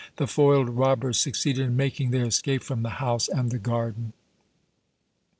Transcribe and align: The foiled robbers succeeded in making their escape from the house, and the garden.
The 0.15 0.25
foiled 0.25 0.69
robbers 0.71 1.19
succeeded 1.19 1.63
in 1.63 1.77
making 1.77 2.09
their 2.09 2.25
escape 2.25 2.63
from 2.63 2.81
the 2.81 2.89
house, 3.05 3.27
and 3.27 3.51
the 3.51 3.59
garden. 3.59 4.13